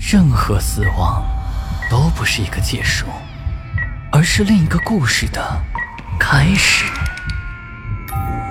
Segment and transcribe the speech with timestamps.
[0.00, 1.22] 任何死亡
[1.90, 3.06] 都不是一个结束，
[4.10, 5.62] 而是另一个故事的
[6.18, 6.86] 开始。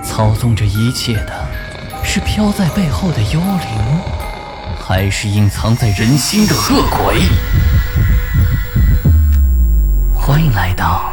[0.02, 1.46] 操纵着一切的
[2.04, 4.00] 是飘在背后的幽灵，
[4.80, 7.20] 还是隐藏在人心的恶鬼？
[10.14, 11.12] 欢迎来到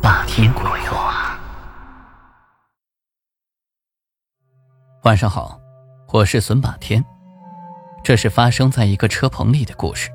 [0.00, 1.36] 霸天鬼话。
[5.02, 5.58] 晚上好，
[6.12, 7.04] 我是孙霸天。
[8.02, 10.10] 这是发生在一个车棚里的故事，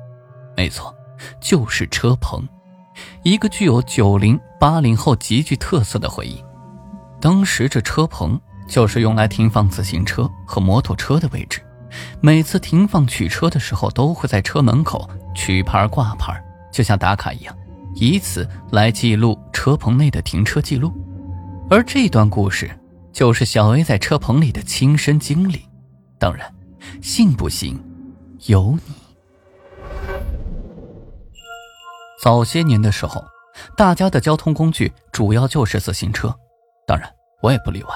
[0.56, 0.94] 没错，
[1.40, 2.46] 就是车棚，
[3.22, 6.44] 一个具有九零八零后极具特色的回忆。
[7.20, 11.60] 当时这车棚就是用来停放自行车和摩托车的位置，
[12.20, 16.38] 每次停放取车的时候，都会在车门口取牌挂牌，
[16.70, 17.56] 就像打卡一样，
[17.94, 20.92] 以此来记录车棚内的停车记录。
[21.70, 22.70] 而这段故事
[23.12, 25.66] 就是小 A 在车棚里的亲身经历，
[26.18, 26.46] 当然。
[27.02, 27.78] 信不信，
[28.46, 28.94] 由你。
[32.22, 33.24] 早些年的时候，
[33.76, 36.34] 大家的交通工具主要就是自行车，
[36.86, 37.08] 当然
[37.42, 37.90] 我也不例外。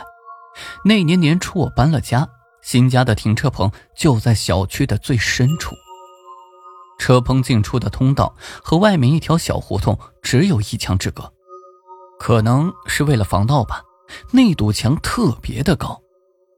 [0.84, 2.28] 那年年初，我搬了家，
[2.62, 5.74] 新家的停车棚就在小区的最深处。
[6.98, 11.32] 车棚进出的通道和外面一条小胡同只有一墙之隔，
[12.18, 13.82] 可能是为了防盗吧，
[14.30, 16.01] 那堵墙特别的高。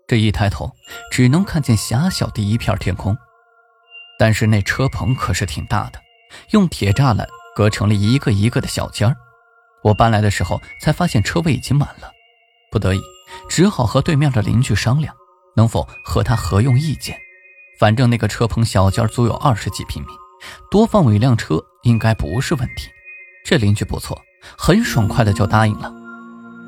[0.07, 0.71] 这一抬头，
[1.11, 3.17] 只能看见狭小的一片天空。
[4.19, 6.01] 但是那车棚可是挺大的，
[6.51, 9.17] 用铁栅栏隔成了一个一个的小间儿。
[9.83, 12.11] 我搬来的时候才发现车位已经满了，
[12.71, 13.01] 不得已
[13.49, 15.15] 只好和对面的邻居商量，
[15.57, 17.19] 能否和他合用一间。
[17.79, 20.09] 反正那个车棚小间足有二十几平米，
[20.71, 22.89] 多放我一辆车应该不是问题。
[23.45, 24.21] 这邻居不错，
[24.57, 25.93] 很爽快的就答应了。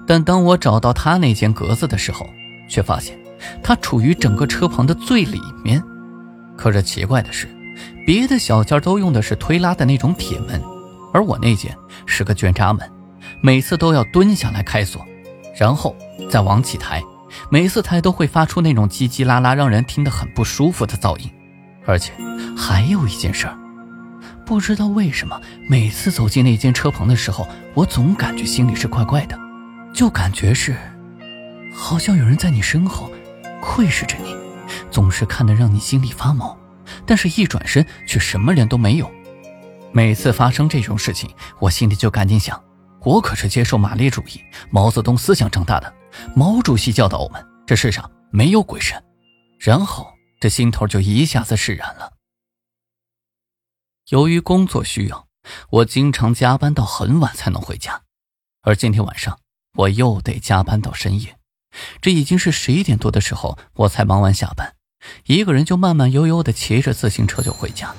[0.06, 2.28] 但当我找到他那间格子的时候，
[2.68, 3.18] 却发现。
[3.62, 5.82] 它处于整个车棚的最里面，
[6.56, 7.48] 可是奇怪的是，
[8.06, 10.62] 别的小间都用的是推拉的那种铁门，
[11.12, 11.76] 而我那间
[12.06, 12.90] 是个卷闸门，
[13.42, 15.04] 每次都要蹲下来开锁，
[15.58, 15.94] 然后
[16.30, 17.02] 再往起抬，
[17.50, 21.30] 每次抬都会发出那种叽叽啦啦，让人听得很不舒服的噪音。
[21.84, 22.12] 而且
[22.56, 23.56] 还有一件事儿，
[24.44, 29.38] 不知道为什么，每次走进那间车棚的时候，我总感觉心里是怪怪的，
[29.92, 30.74] 就感觉是，
[31.72, 33.10] 好像有人在你身后。
[33.60, 34.34] 窥视着你，
[34.90, 36.56] 总是看得让你心里发毛，
[37.06, 39.10] 但是，一转身却什么人都没有。
[39.92, 42.62] 每次发生这种事情，我心里就赶紧想：
[43.00, 44.40] 我可是接受马列主义、
[44.70, 45.92] 毛泽东思想长大的，
[46.34, 49.02] 毛主席教导我们，这世上没有鬼神。
[49.58, 52.12] 然后，这心头就一下子释然了。
[54.10, 55.26] 由于工作需要，
[55.70, 58.02] 我经常加班到很晚才能回家，
[58.62, 59.38] 而今天晚上
[59.74, 61.35] 我又得加班到深夜。
[62.00, 64.74] 这已经是十一点多的时候，我才忙完下班，
[65.26, 67.94] 一个人就慢慢悠悠的骑着自行车就回家。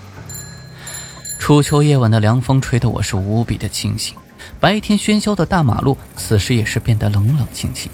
[1.39, 4.15] 初秋夜晚的凉风吹得我是无比的清醒，
[4.59, 7.91] 白天喧嚣的大马路此时也是变得冷冷清清，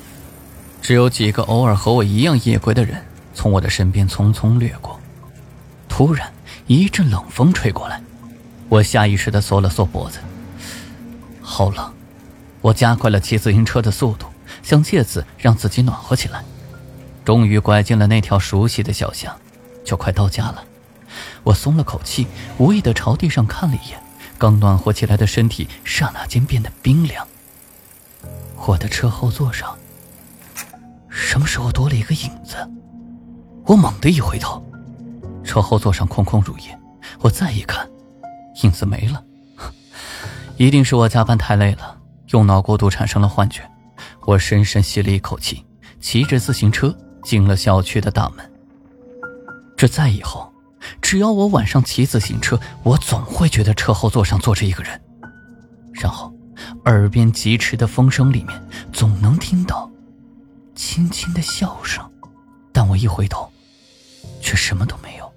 [0.81, 4.99] 只有几个偶尔和我一样夜归的人从我的身边匆匆掠过。
[5.89, 6.31] 突然
[6.65, 8.01] 一阵冷风吹过来，
[8.69, 10.17] 我下意识的缩了缩脖子，
[11.41, 11.93] 好冷，
[12.61, 14.25] 我加快了骑自行车的速度。
[14.63, 16.43] 想借此让自己暖和起来，
[17.23, 19.35] 终于拐进了那条熟悉的小巷，
[19.85, 20.63] 就快到家了。
[21.43, 22.25] 我松了口气，
[22.57, 24.01] 无意的朝地上看了一眼，
[24.37, 27.27] 刚暖和起来的身体刹那间变得冰凉。
[28.65, 29.77] 我的车后座上，
[31.09, 32.55] 什么时候多了一个影子？
[33.65, 34.65] 我猛地一回头，
[35.43, 36.79] 车后座上空空如也。
[37.19, 37.87] 我再一看，
[38.63, 39.21] 影子没了。
[40.57, 41.97] 一定是我加班太累了，
[42.29, 43.69] 用脑过度产生了幻觉。
[44.25, 45.65] 我深深吸了一口气，
[45.99, 48.51] 骑着自行车进了小区的大门。
[49.75, 50.51] 这再以后，
[51.01, 55.01] 只要我晚上骑自行车，我总会觉得车后座上坐着一个人，
[55.93, 56.33] 然后
[56.85, 59.91] 耳边疾驰的风声里面总能听到
[60.73, 62.09] 轻轻的笑声，
[62.71, 63.51] 但我一回头，
[64.39, 65.33] 却什么都没有。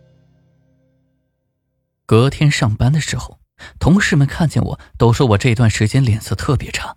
[2.06, 3.40] 隔天上班的时候，
[3.80, 6.96] 同事们看见我都说我这段时间脸色特别差。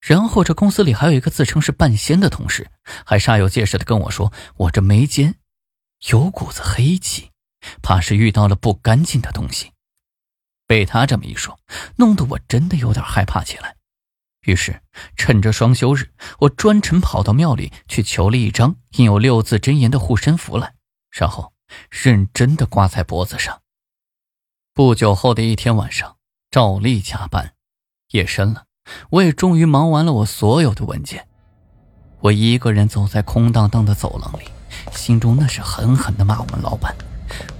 [0.00, 2.70] 然后这公司里还有一个自称是半仙的同事，
[3.04, 5.34] 还煞有介事的跟我说，我这眉间
[6.08, 7.30] 有股子黑气，
[7.82, 9.72] 怕是遇到了不干净的东西。
[10.66, 11.58] 被他这么一说，
[11.96, 13.76] 弄得我真的有点害怕起来。
[14.46, 14.80] 于是
[15.16, 20.74] 趁着双休日，我专程跑到庙里去求了一张印有六字真言的护身符来，
[21.10, 21.52] 然后
[21.90, 23.60] 认真的挂在脖子上。
[24.72, 26.16] 不久后的一天晚上，
[26.50, 27.54] 照例加班，
[28.12, 28.64] 夜深了。
[29.10, 31.26] 我也终于忙完了我所有的文件，
[32.20, 34.46] 我一个人走在空荡荡的走廊里，
[34.92, 36.94] 心中那是狠狠的骂我们老板，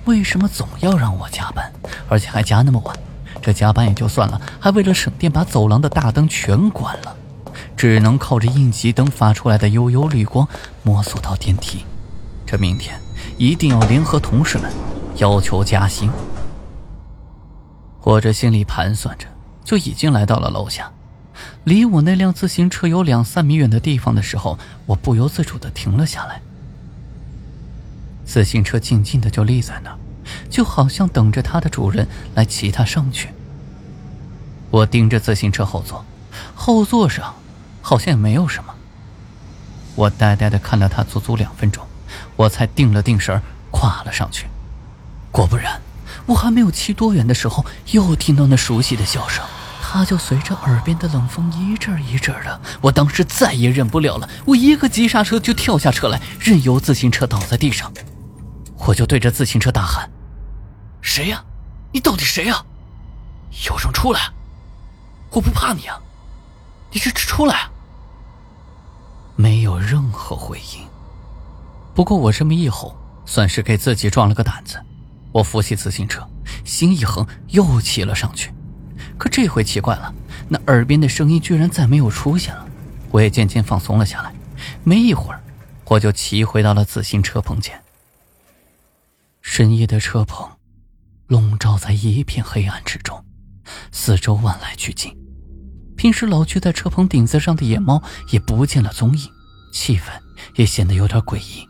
[0.05, 1.73] 为什么总要让我加班，
[2.09, 2.97] 而且还加那么晚？
[3.43, 7.17] 这加班也就算了，还为了省电把走廊的大灯全关了，
[7.75, 10.47] 只能靠着应急灯发出来的悠悠绿光
[10.83, 11.85] 摸索到电梯。
[12.44, 13.00] 这明天
[13.38, 14.71] 一定要联合同事们
[15.17, 16.11] 要求加薪。
[18.03, 19.26] 我这心里盘算着，
[19.65, 20.91] 就已经来到了楼下。
[21.65, 26.41] 离我那辆自行车有两三米远的地方的时候，我不由自主地停了下来。
[28.25, 29.99] 自行车静静的就立在那儿，
[30.49, 33.29] 就好像等着它的主人来骑它上去。
[34.71, 36.05] 我盯着自行车后座，
[36.55, 37.35] 后座上
[37.83, 38.75] 好像也没有什么。
[39.97, 41.85] 我呆呆地看了它足足两分钟，
[42.37, 44.47] 我才定了定神，跨了上去。
[45.31, 45.81] 果不然，
[46.27, 49.45] 我还没有骑多远的时候，又听到那熟悉的笑声。
[49.92, 57.92] 他就随着耳边的冷风一阵一阵的，我当时再也忍不了了，我一个急刹车就跳下车来，任由自行车倒在地上，
[58.87, 60.08] 我就对着自行车大喊
[61.02, 61.42] ：“谁呀？
[61.92, 62.64] 你到底谁呀？
[63.69, 64.31] 有种出来！
[65.32, 66.00] 我不怕你啊！
[66.92, 67.69] 你这这出来！”
[69.34, 70.87] 没有任何回应。
[71.96, 72.96] 不过我这么一吼，
[73.26, 74.81] 算是给自己壮了个胆子。
[75.32, 76.25] 我扶起自行车，
[76.64, 78.54] 心一横，又骑了上去。
[79.20, 80.14] 可这回奇怪了，
[80.49, 82.67] 那耳边的声音居然再没有出现了，
[83.11, 84.32] 我也渐渐放松了下来。
[84.82, 85.43] 没一会儿，
[85.84, 87.78] 我就骑回到了自行车棚前。
[89.43, 90.49] 深夜的车棚，
[91.26, 93.22] 笼罩在一片黑暗之中，
[93.93, 95.14] 四周望来去近，
[95.99, 99.31] 平时老去在车棚顶子上的野猫也不见了踪影，
[99.70, 100.05] 气氛
[100.56, 101.69] 也显得有点诡异。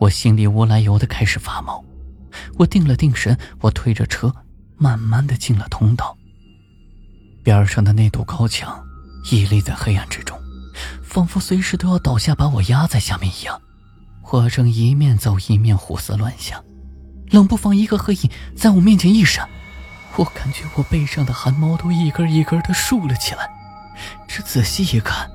[0.00, 1.84] 我心里无来由的开始发毛。
[2.58, 4.34] 我定了定神，我推着车，
[4.76, 6.18] 慢慢的进了通道。
[7.44, 8.82] 边上的那堵高墙
[9.30, 10.36] 屹立在黑暗之中，
[11.02, 13.60] 仿佛随时都要倒下把我压在下面一样。
[14.32, 16.64] 我正一面走一面胡思乱想，
[17.30, 19.46] 冷不防一个黑影在我面前一闪，
[20.16, 23.48] 我感觉我背上的汗毛都一根一根的竖了起来。
[24.26, 25.30] 这仔细一看，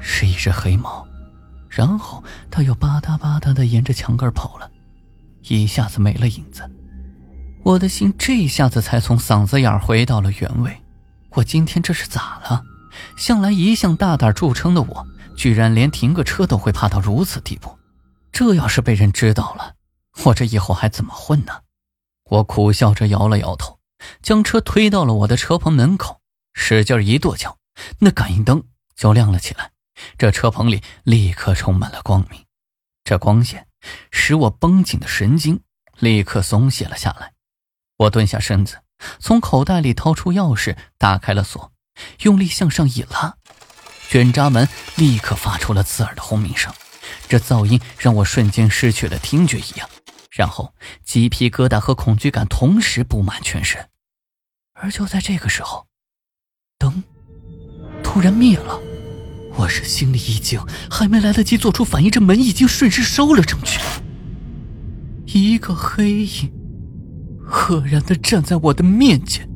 [0.00, 1.04] 是一只黑猫，
[1.68, 4.70] 然后它又吧嗒吧嗒的沿着墙根跑了，
[5.48, 6.70] 一下子没了影子。
[7.64, 10.82] 我的心这下子才从嗓子眼回到了原位。
[11.30, 12.62] 我今天这是咋了？
[13.16, 17.78] 向来一向大胆著称的我，居然连停个车都会怕到如此地步。
[18.30, 19.76] 这要是被人知道了，
[20.24, 21.62] 我这以后还怎么混呢？
[22.24, 23.78] 我苦笑着摇了摇头，
[24.20, 26.20] 将车推到了我的车棚门口，
[26.52, 27.56] 使劲一跺脚，
[27.98, 28.62] 那感应灯
[28.94, 29.70] 就亮了起来。
[30.18, 32.44] 这车棚里立刻充满了光明，
[33.04, 33.66] 这光线
[34.10, 35.60] 使我绷紧的神经
[35.98, 37.32] 立刻松懈了下来。
[37.96, 38.78] 我蹲下身子，
[39.20, 41.72] 从口袋里掏出钥匙，打开了锁，
[42.22, 43.36] 用力向上一拉，
[44.08, 46.72] 卷闸门立刻发出了刺耳的轰鸣声，
[47.28, 49.88] 这噪音让我瞬间失去了听觉一样，
[50.32, 50.74] 然后
[51.04, 53.88] 鸡皮疙瘩和恐惧感同时布满全身。
[54.72, 55.86] 而就在这个时候，
[56.78, 57.04] 灯
[58.02, 58.80] 突然灭了，
[59.54, 60.60] 我是心里一惊，
[60.90, 63.80] 还没来得及做出反应，这门已经顺势收了上去，
[65.26, 66.63] 一个黑影。
[67.46, 69.48] 赫然的站在我的面前，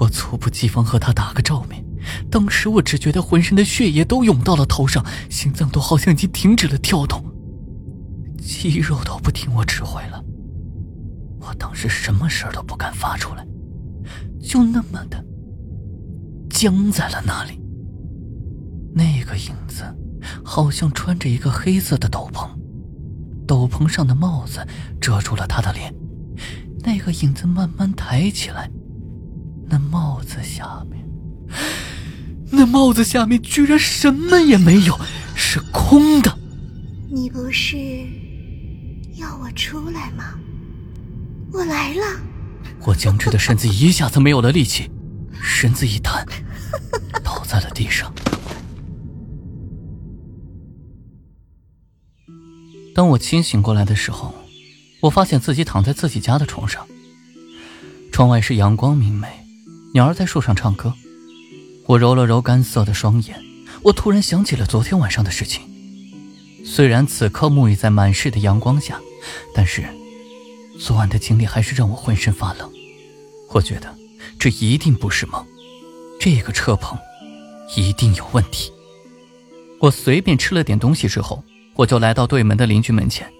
[0.00, 1.84] 我猝不及防和他打个照面。
[2.30, 7.24] 当时我只觉得浑身的血液都涌到了头上，心脏都好像已经停止了跳动，
[8.38, 10.22] 肌肉都不听我指挥了。
[11.40, 13.46] 我当时什么声都不敢发出来，
[14.42, 15.24] 就那么的
[16.50, 17.58] 僵在了那里。
[18.94, 19.82] 那个影子
[20.44, 22.48] 好像穿着一个黑色的斗篷，
[23.46, 24.66] 斗篷上的帽子
[25.00, 25.94] 遮住了他的脸。
[26.84, 28.70] 那个影子慢慢抬起来，
[29.66, 31.02] 那帽子下面，
[32.50, 34.98] 那帽子下面居然什么也没有，
[35.34, 36.38] 是空的。
[37.10, 37.78] 你不是
[39.16, 40.34] 要我出来吗？
[41.52, 42.02] 我来了。
[42.84, 44.90] 我僵直的身子一下子没有了力气，
[45.40, 46.22] 身子一瘫，
[47.24, 48.12] 倒在了地上。
[52.94, 54.34] 当我清醒过来的时候。
[55.04, 56.86] 我发现自己躺在自己家的床上，
[58.10, 59.28] 窗外是阳光明媚，
[59.92, 60.94] 鸟儿在树上唱歌。
[61.86, 63.38] 我揉了揉干涩的双眼，
[63.82, 65.60] 我突然想起了昨天晚上的事情。
[66.64, 68.98] 虽然此刻沐浴在满室的阳光下，
[69.54, 69.84] 但是
[70.80, 72.70] 昨晚的经历还是让我浑身发冷。
[73.50, 73.94] 我觉得
[74.38, 75.46] 这一定不是梦，
[76.18, 76.98] 这个车棚
[77.76, 78.72] 一定有问题。
[79.80, 81.44] 我随便吃了点东西之后，
[81.74, 83.30] 我就来到对门的邻居门前。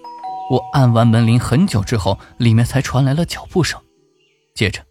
[0.49, 3.81] 我按完门铃很久之后，里面才传来了脚步声，
[4.53, 4.85] 接着，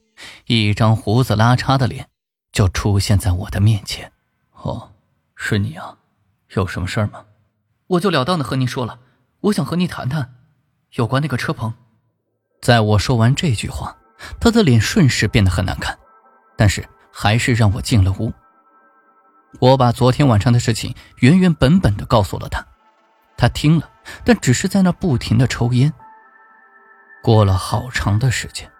[0.47, 2.09] 一张胡子拉碴的脸
[2.53, 4.11] 就出现在我的面前。
[4.53, 4.91] 哦，
[5.37, 5.97] 是你啊，
[6.55, 7.25] 有什么事儿吗？
[7.87, 8.99] 我就了当的和您说了，
[9.43, 10.35] 我想和你谈谈，
[10.95, 11.73] 有关那个车棚。
[12.61, 13.97] 在我说完这句话，
[14.41, 15.97] 他的脸瞬时变得很难看，
[16.57, 18.33] 但是还是让我进了屋。
[19.61, 22.67] 我把昨天晚上的事情原原本本的告诉了他，
[23.37, 23.91] 他听了，
[24.25, 25.93] 但只是在那不停的抽烟。
[27.23, 28.71] 过了好长的时间，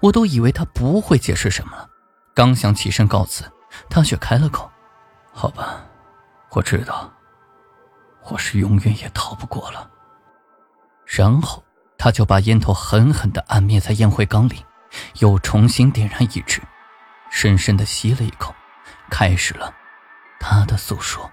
[0.00, 1.88] 我都以为他不会解释什么了，
[2.34, 3.44] 刚想起身告辞，
[3.88, 4.70] 他却开了口
[5.32, 5.84] ：“好吧，
[6.50, 7.12] 我知道，
[8.24, 9.90] 我是永远也逃不过了。”
[11.04, 11.62] 然后
[11.98, 14.64] 他就把烟头狠狠的按灭在烟灰缸里，
[15.18, 16.62] 又重新点燃一支，
[17.30, 18.54] 深深的吸了一口，
[19.10, 19.74] 开始了。
[20.38, 21.30] 他的诉说。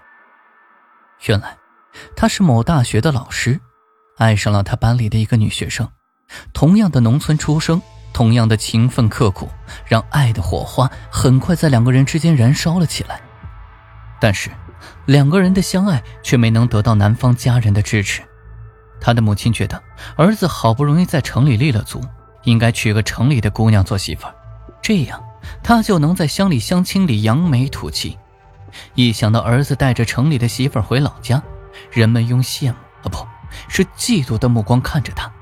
[1.26, 1.56] 原来，
[2.16, 3.60] 他是某大学的老师，
[4.16, 5.88] 爱上了他班里的一个女学生。
[6.52, 7.80] 同样的农村出生，
[8.12, 9.48] 同样的勤奋刻苦，
[9.86, 13.20] 让爱的火花很快在两个人之间燃烧了起来。
[14.20, 14.50] 但是，
[15.06, 18.22] 两个人的相爱却没能得到男方家人的支持。
[19.00, 19.80] 他的母亲觉得，
[20.16, 22.00] 儿子好不容易在城里立了足，
[22.44, 24.34] 应该娶个城里的姑娘做媳妇儿，
[24.82, 25.22] 这样
[25.62, 28.18] 他就能在乡里乡亲里扬眉吐气。
[28.94, 31.42] 一想到儿子带着城里的媳妇儿回老家，
[31.90, 33.26] 人们用羡慕啊不
[33.68, 35.32] 是嫉妒的目光看着他，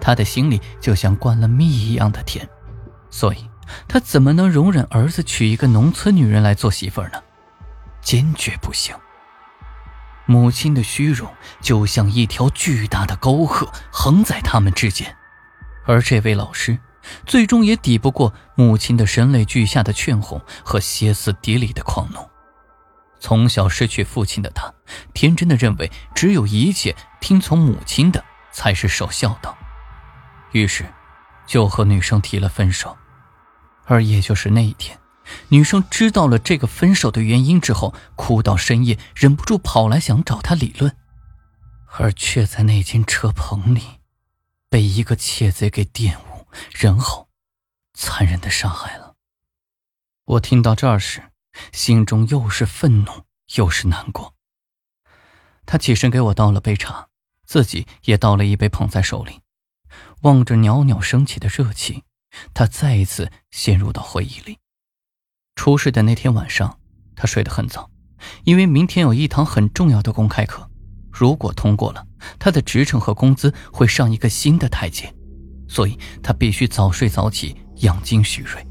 [0.00, 2.48] 他的心里就像灌了蜜一样的甜，
[3.10, 3.48] 所以
[3.88, 7.22] 他怎么能容忍儿子娶一个农村女人来做媳妇呢？
[8.00, 8.94] 坚决不行。
[10.26, 15.16] 母亲的虚荣就像一条巨大的沟壑横在他们之间，
[15.84, 16.78] 而这位老师
[17.24, 22.18] 最终也抵不过母亲的声泪俱下的劝哄和歇斯底里的狂怒。
[23.26, 24.72] 从小失去父亲的他，
[25.12, 29.58] 天真的认为只有一切听从母亲的才是守孝道，
[30.52, 30.86] 于是
[31.44, 32.96] 就和女生提了分手。
[33.84, 34.96] 而也就是那一天，
[35.48, 40.96] 女生知道了这个分手的原因之后，哭到深夜，忍不住跑来想找他理论，
[41.98, 43.82] 而却在那间车棚里，
[44.70, 47.26] 被一个窃贼给玷污，然后
[47.92, 49.14] 残忍的杀害了。
[50.26, 51.24] 我听到这儿时。
[51.72, 53.24] 心中又是愤怒
[53.56, 54.34] 又是难过。
[55.64, 57.08] 他起身给我倒了杯茶，
[57.44, 59.40] 自己也倒了一杯，捧在手里，
[60.22, 62.04] 望着袅袅升起的热气，
[62.54, 64.58] 他再一次陷入到回忆里。
[65.54, 66.78] 出事的那天晚上，
[67.16, 67.90] 他睡得很早，
[68.44, 70.70] 因为明天有一堂很重要的公开课，
[71.10, 72.06] 如果通过了，
[72.38, 75.12] 他的职称和工资会上一个新的台阶，
[75.66, 78.64] 所以他必须早睡早起，养精蓄锐。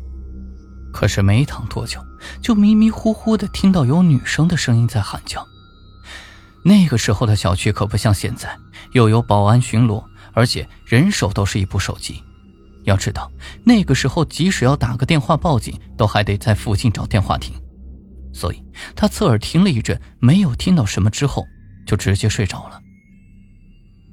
[0.93, 1.99] 可是没躺多久。
[2.41, 5.45] 就迷迷糊糊的听到有女生的声音在喊叫。
[6.63, 8.57] 那个时候的小区可不像现在，
[8.93, 10.03] 又有保安巡逻，
[10.33, 12.23] 而且人手都是一部手机。
[12.85, 13.31] 要知道，
[13.63, 17.55] 那个时候即使要打个电话报警，都还得在附近找电话亭。
[18.33, 18.63] 所以
[18.95, 21.45] 他侧耳听了一阵，没有听到什么之后，
[21.87, 22.81] 就直接睡着了。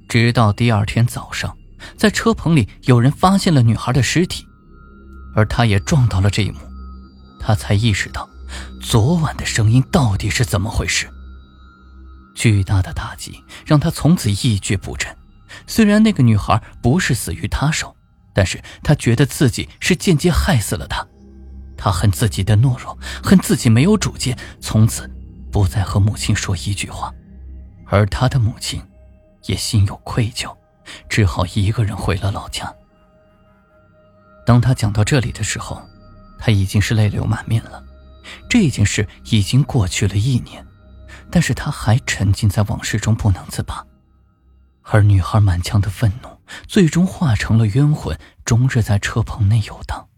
[0.08, 1.56] 直到第二天早上，
[1.96, 4.46] 在车棚里有人发现了女孩的尸体，
[5.34, 6.58] 而他也撞到了这一幕。
[7.44, 8.28] 他才意识到，
[8.80, 11.10] 昨晚的声音到底是怎么回事。
[12.34, 15.14] 巨大的打击让他从此一蹶不振。
[15.66, 17.94] 虽然那个女孩不是死于他手，
[18.32, 21.06] 但是他觉得自己是间接害死了她。
[21.76, 25.10] 他恨自己的懦弱，恨自己没有主见，从此
[25.50, 27.12] 不再和母亲说一句话。
[27.86, 28.80] 而他的母亲
[29.46, 30.56] 也心有愧疚，
[31.08, 32.72] 只好一个人回了老家。
[34.46, 35.82] 当他讲到这里的时候。
[36.44, 37.84] 他已经是泪流满面了，
[38.50, 40.66] 这件事已经过去了一年，
[41.30, 43.86] 但是他还沉浸在往事中不能自拔，
[44.82, 46.28] 而女孩满腔的愤怒
[46.66, 50.08] 最终化成了冤魂，终日在车棚内游荡。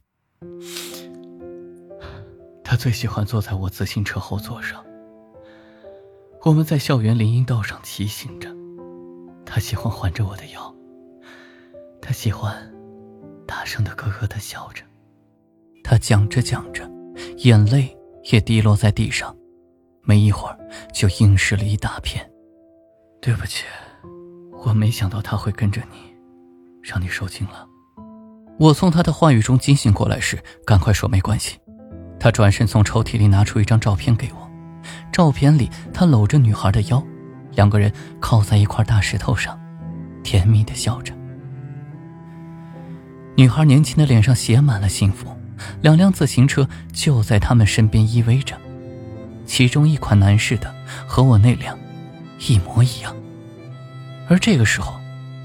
[2.64, 4.82] 他最喜欢坐在我自行车后座上，
[6.40, 8.48] 我们在校园林荫道上骑行着，
[9.44, 10.74] 他喜欢环着我的腰，
[12.00, 12.72] 他喜欢
[13.46, 14.82] 大声的咯咯的笑着。
[15.84, 16.90] 他讲着讲着，
[17.44, 17.94] 眼泪
[18.32, 19.36] 也滴落在地上，
[20.02, 20.58] 没一会儿
[20.94, 22.26] 就硬湿了一大片。
[23.20, 23.64] 对不起，
[24.64, 25.98] 我没想到他会跟着你，
[26.82, 27.66] 让你受惊了。
[28.58, 31.58] 我从他的话语中惊醒过来时，赶快说没关系。
[32.18, 34.50] 他转身从抽屉里拿出一张照片给我，
[35.12, 37.04] 照片里他搂着女孩的腰，
[37.52, 39.60] 两个人靠在一块大石头上，
[40.22, 41.12] 甜蜜的笑着。
[43.36, 45.28] 女孩年轻的脸上写满了幸福。
[45.80, 48.56] 两辆自行车就在他们身边依偎着，
[49.46, 50.74] 其中一款男士的
[51.06, 51.78] 和我那辆
[52.40, 53.14] 一模一样。
[54.28, 54.98] 而这个时候，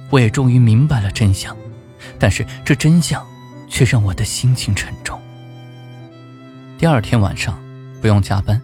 [0.09, 1.55] 我也终于明白了真相，
[2.17, 3.25] 但是这真相
[3.69, 5.19] 却让我的心情沉重。
[6.77, 7.59] 第二天晚上
[8.01, 8.61] 不用加班，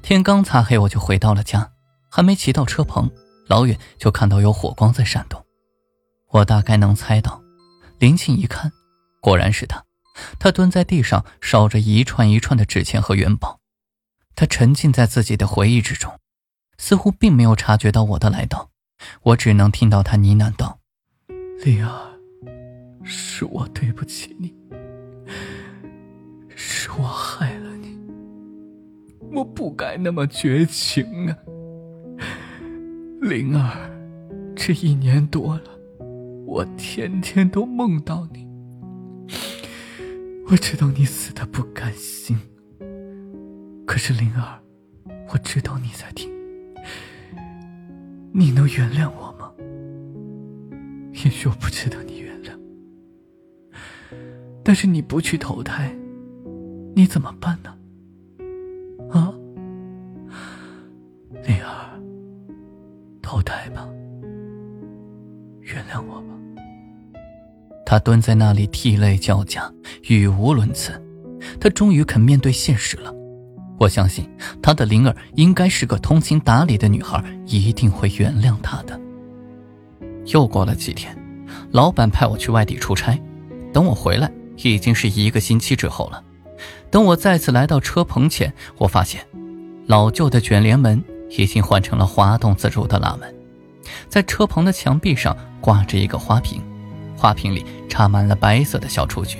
[0.00, 1.70] 天刚擦黑我就回到了家，
[2.08, 3.10] 还没骑到车棚，
[3.48, 5.44] 老远就看到有火光在闪动。
[6.30, 7.42] 我大概能猜到，
[7.98, 8.70] 林庆一看，
[9.20, 9.87] 果然是他。
[10.38, 13.60] 他蹲在地上烧着一串一串的纸钱和元宝，
[14.34, 16.18] 他沉浸在自己的回忆之中，
[16.76, 18.70] 似乎并没有察觉到我的来到。
[19.22, 20.80] 我只能听到他呢喃道
[21.64, 22.18] ：“灵儿，
[23.04, 24.52] 是我对不起你，
[26.56, 27.96] 是我害了你，
[29.32, 31.36] 我不该那么绝情啊，
[33.20, 33.90] 灵儿，
[34.56, 35.70] 这一年多了，
[36.44, 38.46] 我天天都梦到你。”
[40.50, 42.34] 我知道你死的不甘心，
[43.86, 44.58] 可是灵儿，
[45.30, 46.30] 我知道你在听，
[48.32, 49.52] 你能原谅我吗？
[51.12, 52.52] 也许我不值得你原谅，
[54.64, 55.94] 但是你不去投胎，
[56.94, 57.76] 你怎么办呢？
[59.10, 59.34] 啊，
[61.44, 62.00] 灵儿，
[63.20, 63.86] 投胎吧，
[65.60, 66.38] 原谅我吧。
[67.90, 69.72] 他蹲在那里涕泪交加，
[70.08, 71.02] 语无伦次。
[71.58, 73.10] 他终于肯面对现实了。
[73.78, 74.28] 我相信
[74.60, 79.00] 他的灵儿应该是个通情达理的女孩，一定会原谅他的。
[80.26, 81.16] 又过了几天，
[81.70, 83.18] 老板派我去外地出差，
[83.72, 86.22] 等我回来已经是一个星期之后了。
[86.90, 89.22] 等我再次来到车棚前，我发现
[89.86, 93.34] 老旧的卷帘门已经换成了滑动自如的拉门，
[94.10, 96.60] 在车棚的墙壁上挂着一个花瓶。
[97.18, 99.38] 花瓶里插满了白色的小雏菊，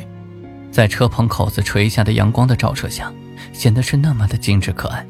[0.72, 3.12] 在车棚口子垂下的阳光的照射下，
[3.52, 5.06] 显得是那么的精致可爱。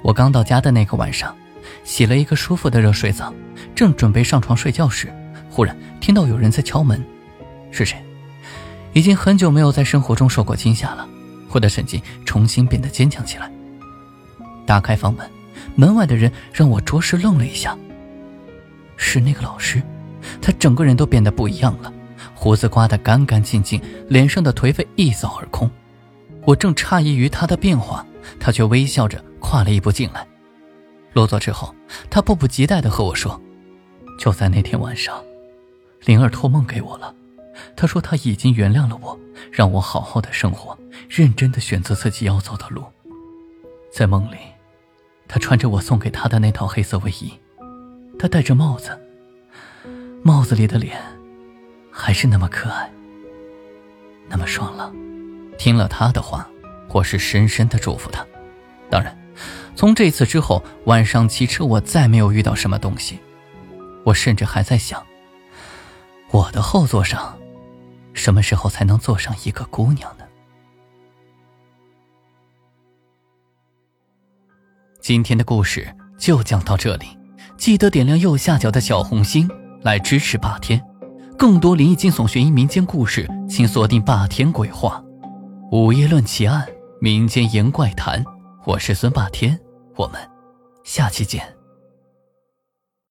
[0.00, 1.36] 我刚到家的那个晚上，
[1.82, 3.34] 洗了一个舒服的热水澡，
[3.74, 5.12] 正准备上床睡觉时，
[5.50, 7.04] 忽然听到有人在敲门。
[7.72, 8.00] 是谁？
[8.92, 11.08] 已经很久没有在生活中受过惊吓了，
[11.50, 13.50] 我的神经重新变得坚强起来。
[14.64, 15.28] 打开房门，
[15.74, 17.76] 门外的人让我着实愣了一下。
[18.96, 19.82] 是那个老师。
[20.40, 21.92] 他整个人都变得不一样了，
[22.34, 25.70] 胡子刮得干干净净，脸上的颓废一扫而空。
[26.46, 28.06] 我正诧异于他的变化，
[28.38, 30.26] 他却微笑着跨了一步进来。
[31.12, 31.74] 落座之后，
[32.08, 33.40] 他迫不及待地和我说
[34.18, 35.22] ：“就在那天晚上，
[36.04, 37.14] 灵儿托梦给我了。
[37.76, 39.18] 他说他已经原谅了我，
[39.52, 42.84] 让我好好的生活，认真的选择自己要走的路。
[43.92, 44.36] 在梦里，
[45.28, 47.32] 他穿着我送给他的那套黑色卫衣，
[48.18, 48.98] 他戴着帽子。”
[50.22, 51.00] 帽子里的脸，
[51.90, 52.90] 还是那么可爱，
[54.28, 54.94] 那么爽朗。
[55.56, 56.46] 听了他的话，
[56.88, 58.24] 我是深深的祝福他。
[58.90, 59.16] 当然，
[59.74, 63.18] 从这次之后，晚上骑车我再没有遇到什么东西。
[64.04, 65.02] 我甚至还在想，
[66.30, 67.38] 我的后座上，
[68.12, 70.24] 什么时候才能坐上一个姑娘呢？
[75.00, 77.06] 今天的故事就讲到这里，
[77.56, 79.50] 记得点亮右下角的小红心。
[79.82, 80.82] 来支持霸天，
[81.38, 85.02] 更多灵异惊悚悬疑民间故事，请锁定霸天鬼话，
[85.72, 86.66] 午夜论奇案，
[87.00, 88.22] 民间言怪谈。
[88.66, 89.58] 我是孙霸天，
[89.96, 90.20] 我们
[90.84, 91.59] 下期见。